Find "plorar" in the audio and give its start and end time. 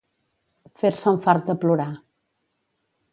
1.65-1.89